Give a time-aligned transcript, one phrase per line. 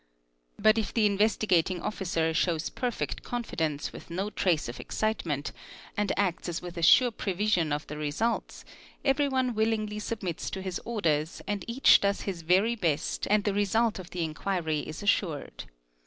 [0.67, 5.51] —But if the Investigating Officer shows perfect confidence with no trace of excitement,
[5.95, 8.65] and acts as with a sure prevision of the results,
[9.05, 13.53] everyone | willingly submits to his orders and each does his very best and the
[13.53, 15.65] result of the enquiry is assured.